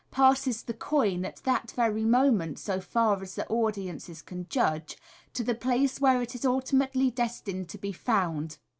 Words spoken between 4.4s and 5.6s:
judge) to the